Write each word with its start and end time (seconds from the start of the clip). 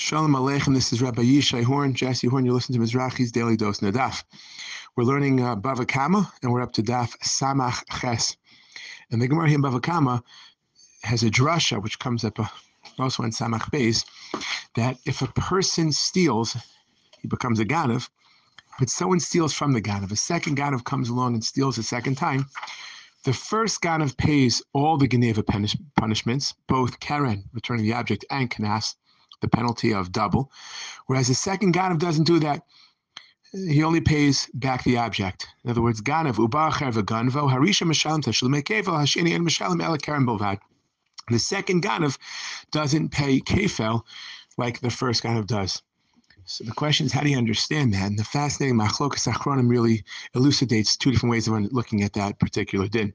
Shalom 0.00 0.34
Aleichem. 0.34 0.74
This 0.74 0.92
is 0.92 1.02
Rabbi 1.02 1.22
Yishai 1.22 1.64
Horn, 1.64 1.92
Jesse 1.92 2.28
Horn. 2.28 2.44
You're 2.44 2.54
listening 2.54 2.80
to 2.80 2.86
Mizrachi's 2.86 3.32
Daily 3.32 3.56
Dose 3.56 3.80
Nadaf. 3.80 4.22
We're 4.94 5.02
learning 5.02 5.40
uh, 5.40 5.56
Bava 5.56 5.88
Kama, 5.88 6.32
and 6.40 6.52
we're 6.52 6.62
up 6.62 6.72
to 6.74 6.84
Daf 6.84 7.18
Samach 7.18 7.82
Ches. 8.00 8.36
And 9.10 9.20
the 9.20 9.26
Gemara 9.26 9.48
here 9.48 9.56
in 9.56 9.62
Bava 9.62 9.82
Kama 9.82 10.22
has 11.02 11.24
a 11.24 11.30
drasha, 11.30 11.82
which 11.82 11.98
comes 11.98 12.22
up 12.22 12.38
uh, 12.38 12.46
also 13.00 13.24
in 13.24 13.32
Samach 13.32 13.72
Beis, 13.72 14.04
that 14.76 14.98
if 15.04 15.20
a 15.20 15.26
person 15.26 15.90
steals, 15.90 16.56
he 17.20 17.26
becomes 17.26 17.58
a 17.58 17.64
Ganav, 17.64 18.08
but 18.78 18.90
someone 18.90 19.18
steals 19.18 19.52
from 19.52 19.72
the 19.72 19.82
Ganav. 19.82 20.12
A 20.12 20.16
second 20.16 20.56
Ganav 20.56 20.84
comes 20.84 21.08
along 21.08 21.34
and 21.34 21.44
steals 21.44 21.76
a 21.76 21.82
second 21.82 22.14
time. 22.14 22.46
The 23.24 23.32
first 23.32 23.82
Ganav 23.82 24.16
pays 24.16 24.62
all 24.72 24.96
the 24.96 25.08
Geneva 25.08 25.42
punish- 25.42 25.76
punishments, 25.96 26.54
both 26.68 27.00
Keren, 27.00 27.42
returning 27.52 27.84
the 27.84 27.94
object, 27.94 28.24
and 28.30 28.48
Knas, 28.48 28.94
the 29.40 29.48
penalty 29.48 29.92
of 29.92 30.12
double. 30.12 30.50
Whereas 31.06 31.28
the 31.28 31.34
second 31.34 31.74
Ganav 31.74 31.98
doesn't 31.98 32.24
do 32.24 32.38
that. 32.40 32.62
He 33.52 33.82
only 33.82 34.00
pays 34.00 34.48
back 34.54 34.84
the 34.84 34.98
object. 34.98 35.46
In 35.64 35.70
other 35.70 35.80
words, 35.80 36.02
Ganav, 36.02 36.34
Ubacher 36.34 36.92
v'ganvo, 36.92 37.50
Harisha 37.50 37.86
Meshalim 37.86 38.22
Tashlumekevel, 38.22 38.84
Hashini 38.84 39.34
and 39.34 39.46
Meshalim 39.46 39.82
El 39.82 39.96
Keren 39.96 40.26
Bilvad. 40.26 40.58
The 41.30 41.38
second 41.38 41.82
Ganav 41.82 42.18
doesn't 42.72 43.10
pay 43.10 43.40
Kefel 43.40 44.02
like 44.58 44.80
the 44.80 44.90
first 44.90 45.22
Ganav 45.22 45.46
does. 45.46 45.82
So 46.44 46.64
the 46.64 46.72
question 46.72 47.04
is, 47.04 47.12
how 47.12 47.20
do 47.20 47.28
you 47.28 47.36
understand 47.36 47.92
that? 47.92 48.06
And 48.06 48.18
the 48.18 48.24
fascinating 48.24 48.78
Machlokas 48.78 49.30
Achronim 49.30 49.68
really 49.68 50.02
elucidates 50.34 50.96
two 50.96 51.10
different 51.10 51.30
ways 51.30 51.46
of 51.46 51.54
looking 51.72 52.02
at 52.02 52.14
that 52.14 52.38
particular 52.38 52.88
din. 52.88 53.12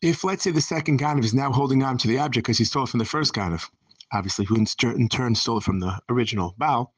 If, 0.00 0.24
let's 0.24 0.42
say, 0.42 0.50
the 0.50 0.60
second 0.60 0.98
Ganav 1.00 1.24
is 1.24 1.34
now 1.34 1.52
holding 1.52 1.82
on 1.82 1.98
to 1.98 2.08
the 2.08 2.18
object 2.18 2.46
because 2.46 2.58
he 2.58 2.64
stole 2.64 2.84
it 2.84 2.88
from 2.88 2.98
the 2.98 3.04
first 3.04 3.34
Ganav, 3.34 3.68
obviously, 4.12 4.44
who 4.44 4.56
in 4.56 5.08
turn 5.08 5.34
stole 5.34 5.58
it 5.58 5.64
from 5.64 5.80
the 5.80 5.98
original 6.08 6.54
Baal, 6.58 6.92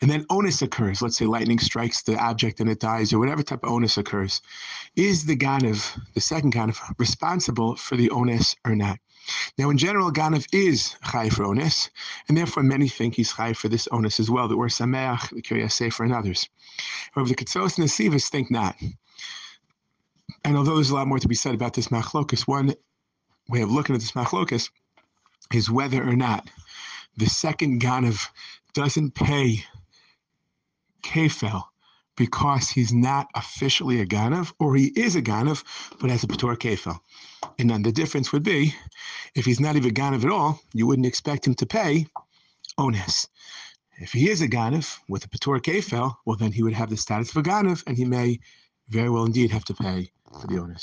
and 0.00 0.10
then 0.10 0.26
onus 0.30 0.62
occurs, 0.62 1.02
let's 1.02 1.16
say 1.16 1.24
lightning 1.24 1.58
strikes 1.58 2.02
the 2.02 2.16
object 2.16 2.60
and 2.60 2.70
it 2.70 2.78
dies, 2.80 3.12
or 3.12 3.18
whatever 3.18 3.42
type 3.42 3.64
of 3.64 3.70
onus 3.70 3.98
occurs, 3.98 4.40
is 4.94 5.24
the 5.24 5.36
Ganav, 5.36 5.98
the 6.14 6.20
second 6.20 6.54
Ganav, 6.54 6.78
responsible 6.98 7.74
for 7.74 7.96
the 7.96 8.10
onus 8.10 8.54
or 8.64 8.76
not? 8.76 8.98
Now, 9.58 9.70
in 9.70 9.76
general, 9.76 10.12
Ganav 10.12 10.46
is 10.52 10.96
Chai 11.10 11.28
for 11.28 11.44
onus, 11.44 11.90
and 12.28 12.38
therefore 12.38 12.62
many 12.62 12.88
think 12.88 13.14
he's 13.14 13.32
Chai 13.32 13.52
for 13.52 13.68
this 13.68 13.88
onus 13.90 14.20
as 14.20 14.30
well, 14.30 14.48
that 14.48 14.54
Ohr 14.54 14.68
Sameach, 14.68 15.30
the 15.30 15.42
Kiryas 15.42 15.72
Sefer, 15.72 16.04
and 16.04 16.14
others. 16.14 16.48
However, 17.12 17.28
the 17.28 17.34
Ketzos 17.34 17.76
and 17.78 17.88
the 17.88 17.90
Nesivos 17.90 18.28
think 18.28 18.50
not. 18.50 18.76
And 20.44 20.56
although 20.56 20.76
there's 20.76 20.90
a 20.90 20.94
lot 20.94 21.08
more 21.08 21.18
to 21.18 21.28
be 21.28 21.34
said 21.34 21.54
about 21.54 21.74
this 21.74 21.88
machlokus, 21.88 22.46
one 22.46 22.74
way 23.48 23.62
of 23.62 23.70
looking 23.70 23.94
at 23.94 24.00
this 24.00 24.12
machlokus 24.12 24.70
is 25.52 25.70
whether 25.70 26.02
or 26.02 26.16
not 26.16 26.48
the 27.16 27.26
second 27.26 27.80
Ganav 27.80 28.28
doesn't 28.74 29.14
pay 29.14 29.64
Kefel 31.02 31.64
because 32.16 32.68
he's 32.68 32.92
not 32.92 33.28
officially 33.34 34.00
a 34.00 34.06
Ganav, 34.06 34.52
or 34.58 34.74
he 34.74 34.86
is 34.86 35.14
a 35.14 35.22
Ganav, 35.22 35.62
but 36.00 36.10
has 36.10 36.24
a 36.24 36.26
Pator 36.26 36.56
Kefel. 36.56 36.98
And 37.58 37.70
then 37.70 37.82
the 37.82 37.92
difference 37.92 38.32
would 38.32 38.42
be, 38.42 38.74
if 39.34 39.44
he's 39.44 39.60
not 39.60 39.76
even 39.76 39.94
Ganav 39.94 40.24
at 40.24 40.30
all, 40.30 40.60
you 40.74 40.86
wouldn't 40.86 41.06
expect 41.06 41.46
him 41.46 41.54
to 41.54 41.66
pay 41.66 42.06
Ones. 42.76 43.28
If 44.00 44.12
he 44.12 44.30
is 44.30 44.42
a 44.42 44.48
Ganav 44.48 44.98
with 45.08 45.24
a 45.24 45.28
Pator 45.28 45.60
Kefel, 45.60 46.16
well, 46.24 46.36
then 46.36 46.52
he 46.52 46.62
would 46.62 46.72
have 46.74 46.90
the 46.90 46.96
status 46.96 47.30
of 47.30 47.36
a 47.36 47.42
Ganav, 47.42 47.84
and 47.86 47.96
he 47.96 48.04
may 48.04 48.40
very 48.88 49.10
well 49.10 49.24
indeed 49.24 49.50
have 49.50 49.64
to 49.66 49.74
pay 49.74 50.10
for 50.40 50.46
the 50.46 50.60
Ones. 50.60 50.76